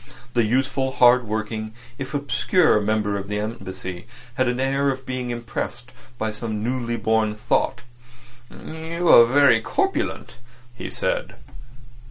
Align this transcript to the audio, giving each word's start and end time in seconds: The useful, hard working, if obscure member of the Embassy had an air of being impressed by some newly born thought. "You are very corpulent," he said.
The 0.33 0.43
useful, 0.43 0.93
hard 0.93 1.27
working, 1.27 1.75
if 1.99 2.15
obscure 2.15 2.81
member 2.81 3.19
of 3.19 3.27
the 3.27 3.39
Embassy 3.39 4.07
had 4.33 4.47
an 4.47 4.59
air 4.59 4.89
of 4.89 5.05
being 5.05 5.29
impressed 5.29 5.91
by 6.17 6.31
some 6.31 6.63
newly 6.63 6.97
born 6.97 7.35
thought. 7.35 7.83
"You 8.49 9.07
are 9.09 9.25
very 9.25 9.61
corpulent," 9.61 10.37
he 10.73 10.89
said. 10.89 11.35